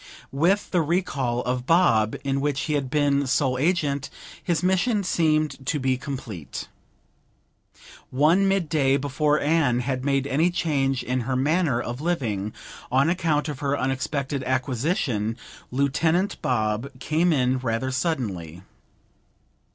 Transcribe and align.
With 0.31 0.71
the 0.71 0.81
recall 0.81 1.41
of 1.43 1.67
Bob, 1.67 2.15
in 2.23 2.41
which 2.41 2.61
he 2.61 2.73
had 2.73 2.89
been 2.89 3.27
sole 3.27 3.59
agent, 3.59 4.09
his 4.43 4.63
mission 4.63 5.03
seemed 5.03 5.63
to 5.67 5.79
be 5.79 5.95
complete. 5.95 6.67
One 8.09 8.47
mid 8.47 8.67
day, 8.67 8.97
before 8.97 9.39
Anne 9.39 9.81
had 9.81 10.03
made 10.03 10.25
any 10.25 10.49
change 10.49 11.03
in 11.03 11.19
her 11.19 11.35
manner 11.35 11.79
of 11.79 12.01
living 12.01 12.51
on 12.91 13.11
account 13.11 13.47
of 13.47 13.59
her 13.59 13.77
unexpected 13.77 14.43
acquisition, 14.45 15.37
Lieutenant 15.69 16.41
Bob 16.41 16.89
came 16.99 17.31
in 17.31 17.59
rather 17.59 17.91
suddenly. 17.91 18.63